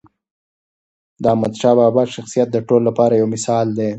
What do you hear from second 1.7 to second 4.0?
بابا شخصیت د ټولو لپاره یو مثال دی.